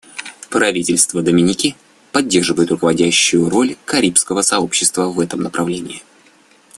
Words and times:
Правительство 0.49 1.21
Доминики 1.21 1.75
поддерживает 2.11 2.71
руководящую 2.71 3.51
роль 3.51 3.77
Карибского 3.85 4.41
сообщества 4.41 5.05
в 5.09 5.19
этом 5.19 5.41
направлении. 5.41 6.01